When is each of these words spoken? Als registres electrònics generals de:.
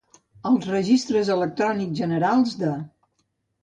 Als 0.51 0.65
registres 0.71 1.31
electrònics 1.35 2.03
generals 2.03 2.61
de:. 2.67 2.77